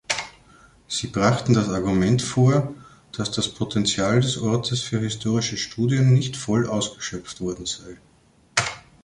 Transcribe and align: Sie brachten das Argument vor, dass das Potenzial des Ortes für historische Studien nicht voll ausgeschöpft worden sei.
Sie 0.87 1.05
brachten 1.05 1.53
das 1.53 1.69
Argument 1.69 2.23
vor, 2.23 2.73
dass 3.11 3.29
das 3.29 3.47
Potenzial 3.49 4.19
des 4.21 4.39
Ortes 4.39 4.81
für 4.81 4.97
historische 4.99 5.57
Studien 5.57 6.11
nicht 6.11 6.35
voll 6.37 6.65
ausgeschöpft 6.67 7.39
worden 7.39 7.67
sei. 7.67 7.97